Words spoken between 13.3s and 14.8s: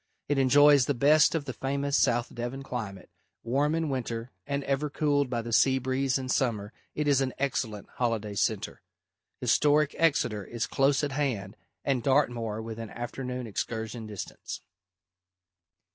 excursion distance.